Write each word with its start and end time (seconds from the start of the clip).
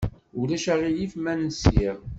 Ulac 0.39 0.65
aɣilif 0.73 1.13
ma 1.23 1.33
nsiɣ? 1.35 1.97